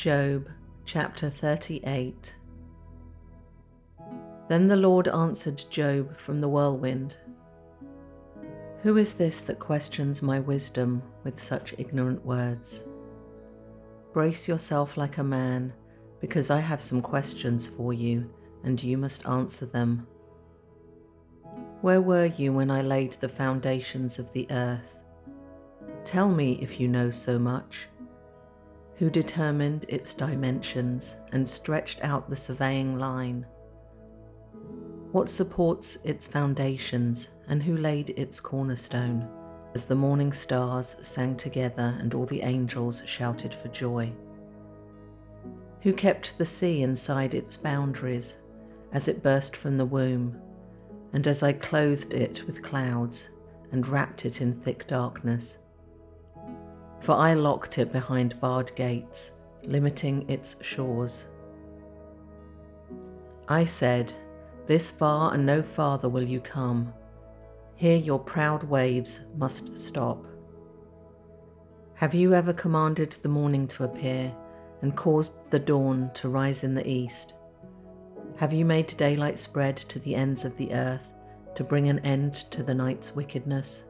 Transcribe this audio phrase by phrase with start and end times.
[0.00, 0.48] Job
[0.86, 2.34] chapter 38
[4.48, 7.18] Then the Lord answered Job from the whirlwind
[8.78, 12.82] Who is this that questions my wisdom with such ignorant words?
[14.14, 15.74] Brace yourself like a man,
[16.18, 18.32] because I have some questions for you,
[18.64, 20.06] and you must answer them.
[21.82, 24.98] Where were you when I laid the foundations of the earth?
[26.06, 27.86] Tell me if you know so much
[29.00, 33.46] who determined its dimensions and stretched out the surveying line?
[35.10, 39.26] What supports its foundations and who laid its cornerstone?
[39.74, 44.12] As the morning stars sang together and all the angels shouted for joy.
[45.80, 48.36] Who kept the sea inside its boundaries
[48.92, 50.38] as it burst from the womb,
[51.14, 53.30] and as I clothed it with clouds
[53.72, 55.56] and wrapped it in thick darkness?
[57.00, 61.26] For I locked it behind barred gates, limiting its shores.
[63.48, 64.12] I said,
[64.66, 66.92] This far and no farther will you come.
[67.74, 70.24] Here your proud waves must stop.
[71.94, 74.34] Have you ever commanded the morning to appear
[74.82, 77.34] and caused the dawn to rise in the east?
[78.36, 81.12] Have you made daylight spread to the ends of the earth
[81.54, 83.84] to bring an end to the night's wickedness?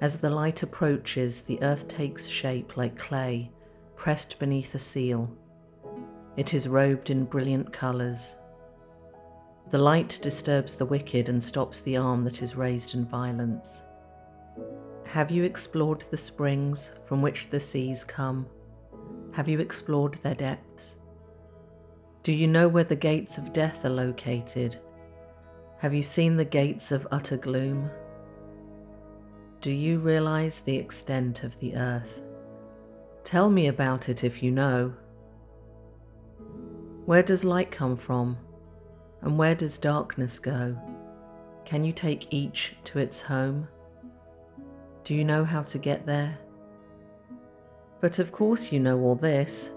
[0.00, 3.50] As the light approaches, the earth takes shape like clay
[3.96, 5.28] pressed beneath a seal.
[6.36, 8.36] It is robed in brilliant colours.
[9.70, 13.82] The light disturbs the wicked and stops the arm that is raised in violence.
[15.04, 18.46] Have you explored the springs from which the seas come?
[19.32, 20.98] Have you explored their depths?
[22.22, 24.76] Do you know where the gates of death are located?
[25.78, 27.90] Have you seen the gates of utter gloom?
[29.60, 32.20] Do you realize the extent of the earth?
[33.24, 34.94] Tell me about it if you know.
[37.06, 38.38] Where does light come from?
[39.20, 40.78] And where does darkness go?
[41.64, 43.66] Can you take each to its home?
[45.02, 46.38] Do you know how to get there?
[48.00, 49.72] But of course you know all this,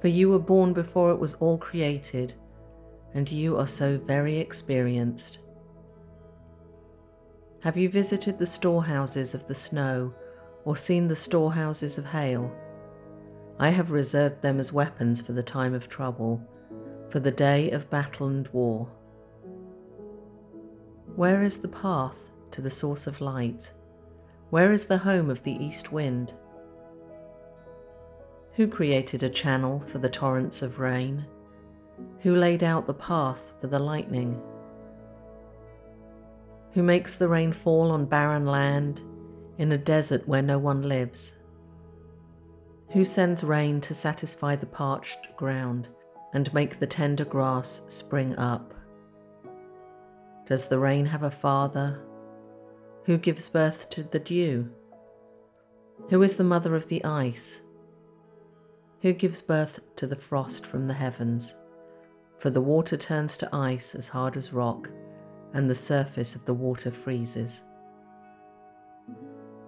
[0.00, 2.32] for you were born before it was all created,
[3.12, 5.40] and you are so very experienced.
[7.66, 10.14] Have you visited the storehouses of the snow
[10.64, 12.54] or seen the storehouses of hail?
[13.58, 16.40] I have reserved them as weapons for the time of trouble,
[17.10, 18.86] for the day of battle and war.
[21.16, 22.16] Where is the path
[22.52, 23.72] to the source of light?
[24.50, 26.34] Where is the home of the east wind?
[28.52, 31.26] Who created a channel for the torrents of rain?
[32.20, 34.40] Who laid out the path for the lightning?
[36.76, 39.00] Who makes the rain fall on barren land
[39.56, 41.38] in a desert where no one lives,
[42.90, 45.88] who sends rain to satisfy the parched ground
[46.34, 48.74] and make the tender grass spring up.
[50.46, 51.98] Does the rain have a father?
[53.04, 54.70] Who gives birth to the dew?
[56.10, 57.62] Who is the mother of the ice?
[59.00, 61.54] Who gives birth to the frost from the heavens?
[62.38, 64.90] For the water turns to ice as hard as rock
[65.56, 67.62] and the surface of the water freezes.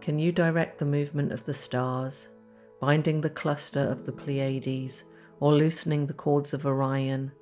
[0.00, 2.28] Can you direct the movement of the stars,
[2.80, 5.04] binding the cluster of the Pleiades
[5.40, 7.32] or loosening the cords of Orion?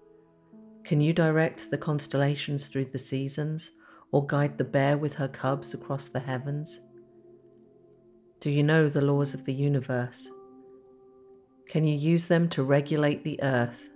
[0.82, 3.70] Can you direct the constellations through the seasons
[4.10, 6.80] or guide the bear with her cubs across the heavens?
[8.40, 10.28] Do you know the laws of the universe?
[11.68, 13.88] Can you use them to regulate the earth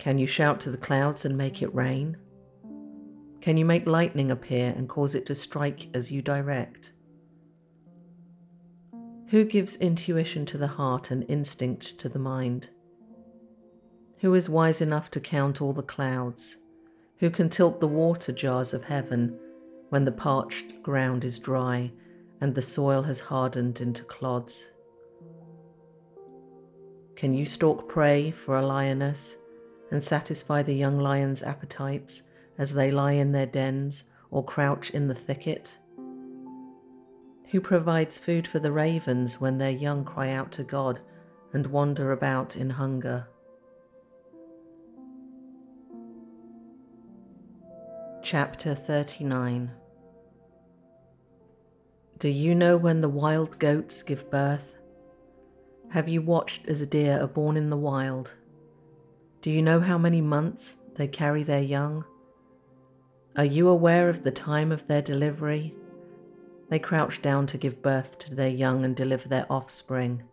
[0.00, 2.16] Can you shout to the clouds and make it rain?
[3.42, 6.92] Can you make lightning appear and cause it to strike as you direct?
[9.28, 12.70] Who gives intuition to the heart and instinct to the mind?
[14.20, 16.56] Who is wise enough to count all the clouds?
[17.18, 19.38] Who can tilt the water jars of heaven
[19.90, 21.92] when the parched ground is dry
[22.40, 24.70] and the soil has hardened into clods?
[27.16, 29.36] Can you stalk prey for a lioness
[29.90, 32.22] and satisfy the young lion's appetites
[32.58, 35.78] as they lie in their dens or crouch in the thicket?
[37.50, 41.00] Who provides food for the ravens when their young cry out to God
[41.52, 43.26] and wander about in hunger?
[48.22, 49.72] Chapter 39
[52.18, 54.76] Do you know when the wild goats give birth?
[55.88, 58.34] Have you watched as deer are born in the wild?
[59.42, 62.04] Do you know how many months they carry their young?
[63.36, 65.74] Are you aware of the time of their delivery?
[66.68, 70.24] They crouch down to give birth to their young and deliver their offspring.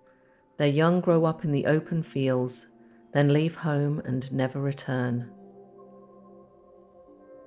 [0.57, 2.67] Their young grow up in the open fields,
[3.13, 5.31] then leave home and never return.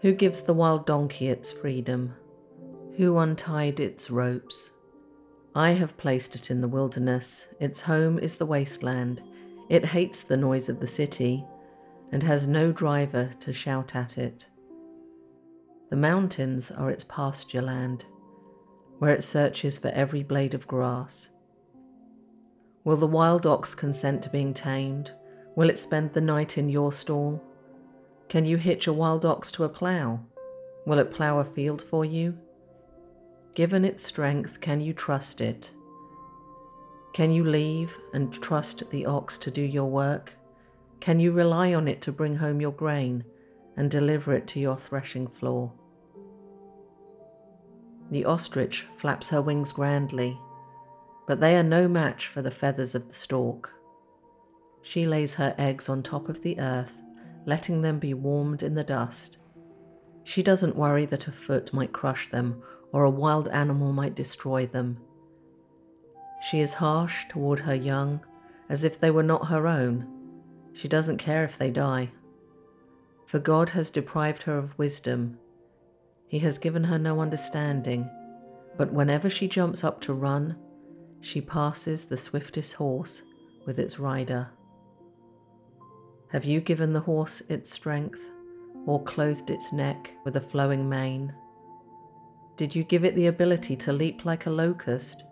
[0.01, 2.15] Who gives the wild donkey its freedom?
[2.97, 4.71] Who untied its ropes?
[5.55, 7.49] I have placed it in the wilderness.
[7.59, 9.23] Its home is the wasteland.
[9.71, 11.45] It hates the noise of the city
[12.11, 14.49] and has no driver to shout at it.
[15.91, 18.05] The mountains are its pasture land,
[18.99, 21.29] where it searches for every blade of grass.
[22.83, 25.13] Will the wild ox consent to being tamed?
[25.55, 27.41] Will it spend the night in your stall?
[28.29, 30.19] Can you hitch a wild ox to a plough?
[30.85, 32.37] Will it plough a field for you?
[33.55, 35.71] Given its strength, can you trust it?
[37.13, 40.35] Can you leave and trust the ox to do your work?
[41.01, 43.25] Can you rely on it to bring home your grain
[43.77, 45.73] and deliver it to your threshing floor?
[48.11, 50.39] The ostrich flaps her wings grandly,
[51.27, 53.73] but they are no match for the feathers of the stork.
[54.83, 56.97] She lays her eggs on top of the earth,
[57.47, 59.39] letting them be warmed in the dust.
[60.25, 62.63] She doesn't worry that a foot might crush them
[62.93, 64.99] or a wild animal might destroy them.
[66.41, 68.21] She is harsh toward her young,
[68.69, 70.07] as if they were not her own.
[70.73, 72.11] She doesn't care if they die.
[73.27, 75.39] For God has deprived her of wisdom
[76.31, 78.09] he has given her no understanding,
[78.77, 80.57] but whenever she jumps up to run,
[81.21, 83.23] she passes the swiftest horse
[83.67, 84.49] with its rider.
[86.29, 88.31] Have you given the horse its strength,
[88.87, 91.35] or clothed its neck with a flowing mane?
[92.57, 95.25] Did you give it the ability to leap like a locust?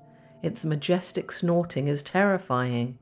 [0.42, 2.98] Its majestic snorting is terrifying.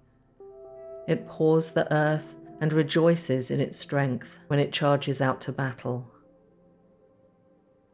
[1.07, 6.11] It paws the earth and rejoices in its strength when it charges out to battle.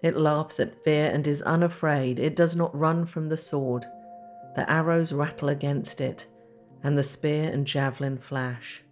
[0.03, 2.19] It laughs at fear and is unafraid.
[2.19, 3.87] It does not run from the sword.
[4.57, 6.27] The arrows rattle against it,
[6.83, 8.83] and the spear and javelin flash.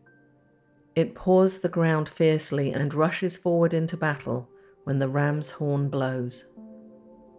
[0.94, 4.48] It paws the ground fiercely and rushes forward into battle
[4.84, 6.46] when the ram's horn blows.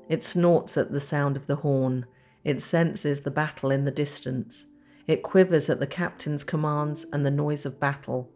[0.10, 2.06] It snorts at the sound of the horn.
[2.44, 4.66] It senses the battle in the distance.
[5.08, 8.30] It quivers at the captain's commands and the noise of battle.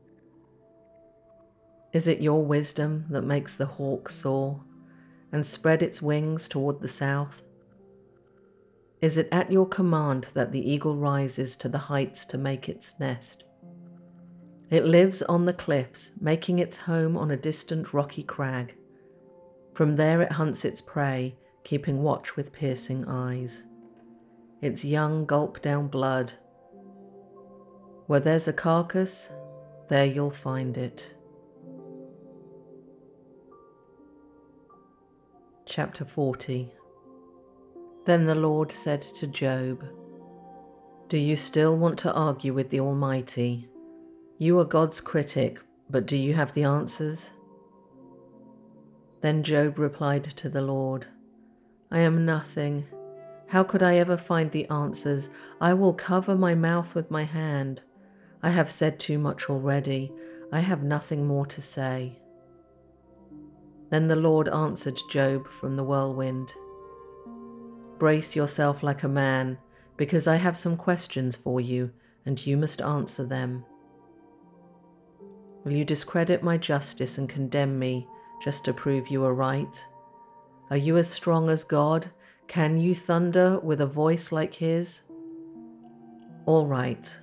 [1.94, 4.62] Is it your wisdom that makes the hawk soar
[5.32, 7.42] and spread its wings toward the south?
[9.02, 13.00] Is it at your command that the eagle rises to the heights to make its
[13.00, 13.44] nest?
[14.70, 18.76] It lives on the cliffs, making its home on a distant rocky crag.
[19.74, 23.64] From there it hunts its prey, keeping watch with piercing eyes.
[24.62, 26.34] Its young gulp down blood.
[28.08, 29.30] Where there's a carcass,
[29.90, 31.16] there you'll find it.
[35.66, 36.72] Chapter 40
[38.06, 39.84] Then the Lord said to Job,
[41.10, 43.68] Do you still want to argue with the Almighty?
[44.38, 45.60] You are God's critic,
[45.90, 47.32] but do you have the answers?
[49.22, 51.08] Then Job replied to the Lord,
[51.90, 52.86] I am nothing.
[53.48, 55.30] How could I ever find the answers?
[55.62, 57.82] I will cover my mouth with my hand.
[58.42, 60.12] I have said too much already.
[60.52, 62.20] I have nothing more to say.
[63.90, 66.54] Then the Lord answered Job from the whirlwind
[67.98, 69.58] Brace yourself like a man,
[69.96, 71.92] because I have some questions for you,
[72.26, 73.64] and you must answer them.
[75.64, 78.08] Will you discredit my justice and condemn me
[78.44, 79.84] just to prove you are right?
[80.70, 82.12] Are you as strong as God?
[82.48, 85.02] Can you thunder with a voice like his?
[86.46, 87.20] All right,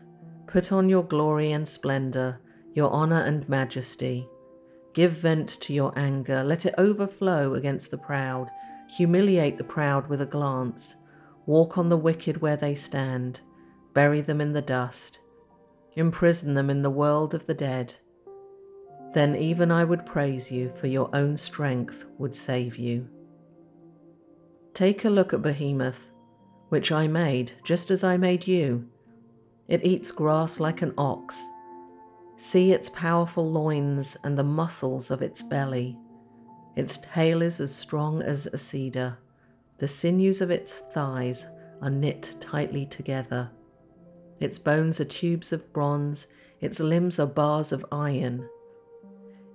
[0.46, 2.40] put on your glory and splendor,
[2.74, 4.28] your honor and majesty.
[4.94, 8.50] Give vent to your anger, let it overflow against the proud.
[8.96, 10.96] Humiliate the proud with a glance.
[11.46, 13.40] Walk on the wicked where they stand.
[13.94, 15.18] Bury them in the dust.
[15.94, 17.94] Imprison them in the world of the dead.
[19.14, 23.08] Then even I would praise you, for your own strength would save you.
[24.74, 26.10] Take a look at Behemoth,
[26.68, 28.88] which I made just as I made you.
[29.68, 31.44] It eats grass like an ox
[32.42, 35.96] See its powerful loins and the muscles of its belly.
[36.74, 39.16] Its tail is as strong as a cedar.
[39.78, 41.46] The sinews of its thighs
[41.80, 43.48] are knit tightly together.
[44.40, 46.26] Its bones are tubes of bronze,
[46.60, 48.48] its limbs are bars of iron.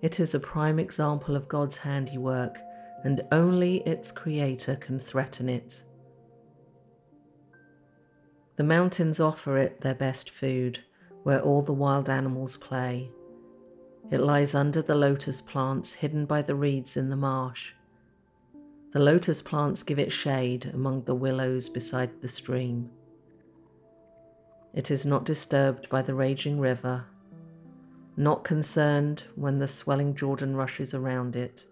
[0.02, 2.58] It is a prime example of God's handiwork,
[3.04, 5.84] and only its Creator can threaten it.
[8.56, 10.80] The mountains offer it their best food
[11.24, 13.12] where all the wild animals play.
[14.10, 17.74] It lies under the lotus plants hidden by the reeds in the marsh.
[18.94, 22.90] The lotus plants give it shade among the willows beside the stream.
[24.74, 27.06] It is not disturbed by the raging river,
[28.16, 31.68] not concerned when the swelling Jordan rushes around it.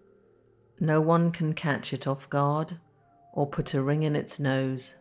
[0.79, 2.77] No one can catch it off guard
[3.33, 4.95] or put a ring in its nose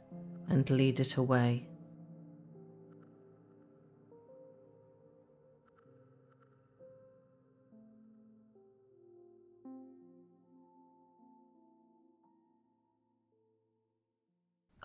[0.49, 1.69] and lead it away.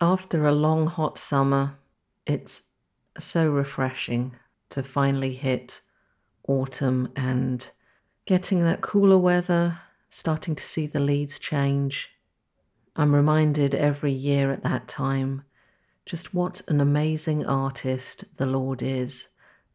[0.02, 1.76] After a long hot summer,
[2.24, 2.70] it's
[3.18, 4.34] so refreshing
[4.70, 5.82] to finally hit
[6.48, 7.70] autumn and
[8.24, 9.78] getting that cooler weather,
[10.10, 12.10] starting to see the leaves change.
[12.94, 15.44] I'm reminded every year at that time
[16.04, 19.28] just what an amazing artist the Lord is.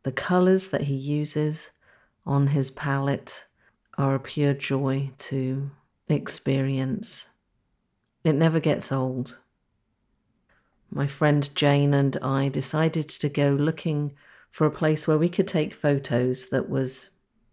[0.03, 1.71] The colours that He uses
[2.25, 3.45] on His palette
[3.97, 5.71] are a pure joy to
[6.07, 7.29] experience.
[8.23, 9.39] It never gets old
[10.95, 14.13] my friend Jane and I decided to go looking
[14.49, 17.09] for a place where we could take photos that was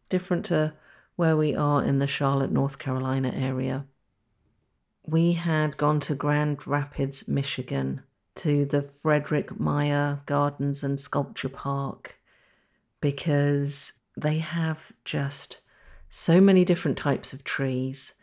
[0.09, 0.75] different to
[1.17, 3.87] where we are in the Charlotte, North Carolina area.
[5.07, 8.03] We had gone to Grand Rapids, Michigan,
[8.37, 12.17] to the Frederik Meijer Gardens and Sculpture Park
[13.01, 15.59] because they have just
[16.09, 18.15] so many different types of trees.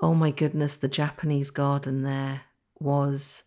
[0.00, 2.42] Oh my goodness, the Japanese garden there
[2.78, 3.42] was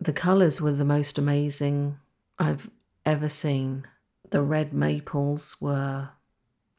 [0.00, 1.98] the colours were the most amazing
[2.38, 2.70] I've
[3.04, 3.86] ever seen.
[4.30, 6.10] The red maples were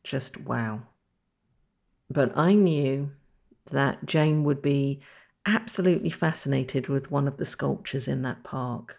[0.08, 0.82] just wow.
[2.10, 3.12] But I knew
[3.72, 5.02] that Jane would be
[5.46, 8.98] absolutely fascinated with one of the sculptures in that park.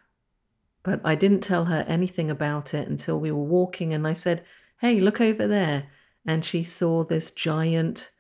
[0.83, 4.45] But I didn't tell her anything about it until we were walking and I said,
[4.81, 5.89] Hey, look over there.
[6.27, 8.11] And she saw this giant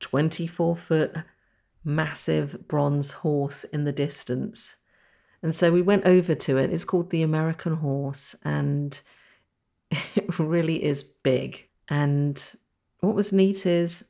[0.00, 1.16] 24 foot
[1.84, 4.76] massive bronze horse in the distance.
[5.42, 6.72] And so we went over to it.
[6.72, 9.00] It's called the American Horse, and
[9.90, 11.67] it really is big.
[11.88, 12.42] And
[13.00, 14.04] what was neat is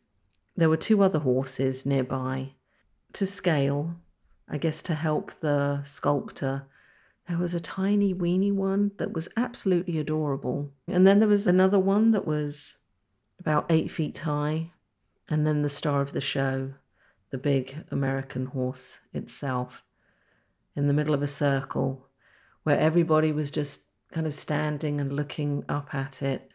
[0.57, 2.53] there were two other horses nearby
[3.13, 3.95] to scale,
[4.49, 6.67] I guess to help the sculptor.
[7.29, 10.73] There was a tiny, weeny one that was absolutely adorable.
[10.87, 12.79] And then there was another one that was
[13.39, 14.73] about eight feet high.
[15.29, 16.73] And then the star of the show,
[17.31, 19.85] the big American horse itself
[20.75, 22.07] in the middle of a circle
[22.63, 26.51] where everybody was just kind of standing and looking up at it.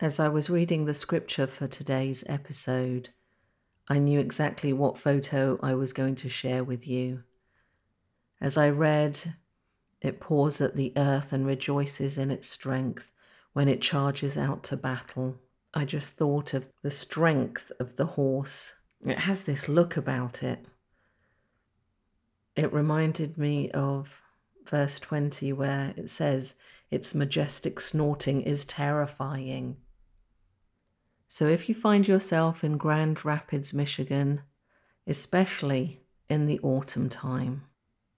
[0.00, 3.10] As I was reading the scripture for today's episode,
[3.88, 7.22] I knew exactly what photo I was going to share with you.
[8.40, 9.34] As I read,
[10.00, 13.10] it paws at the earth and rejoices in its strength
[13.52, 15.38] when it charges out to battle.
[15.72, 18.74] I just thought of the strength of the horse.
[19.04, 20.66] It has this look about it
[22.56, 24.22] it reminded me of
[24.66, 26.54] verse 20 where it says,
[26.90, 29.76] Its majestic snorting is terrifying.
[31.34, 34.42] So if you find yourself in Grand Rapids, Michigan,
[35.04, 37.64] especially in the autumn time,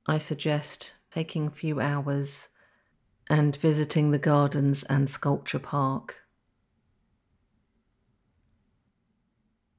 [0.07, 2.49] I suggest taking a few hours
[3.31, 6.17] and visiting the gardens and sculpture park.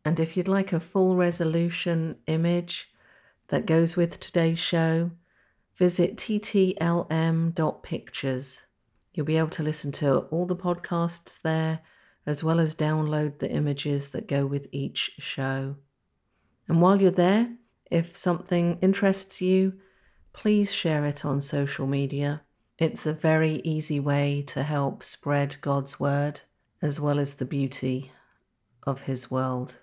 [0.04, 2.90] And if you'd like a full resolution image,
[3.50, 5.12] that goes with today's show,
[5.76, 8.64] visit ttlm.pictures.
[9.14, 11.82] You'll be able to listen to all the podcasts there,
[12.28, 15.78] as well as download the images that go with each show.
[16.68, 17.56] And while you're there,
[17.90, 19.74] if something interests you,
[20.34, 22.42] please share it on social media.
[22.78, 26.42] It's a very easy way to help spread God's word
[26.82, 28.12] as well as the beauty
[28.84, 29.80] of His world.